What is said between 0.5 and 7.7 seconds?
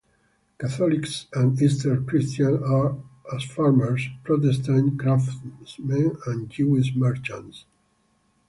Catholics and Eastern Christians as farmers, Protestant craftsmen, and Jewish merchants.